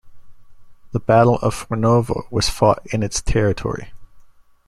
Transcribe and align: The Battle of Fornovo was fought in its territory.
The 0.93 0.99
Battle 0.99 1.35
of 1.43 1.53
Fornovo 1.67 2.23
was 2.31 2.49
fought 2.49 2.81
in 2.91 3.03
its 3.03 3.21
territory. 3.21 3.93